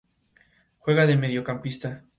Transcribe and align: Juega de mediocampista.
Juega 0.79 1.05
de 1.05 1.15
mediocampista. 1.15 2.03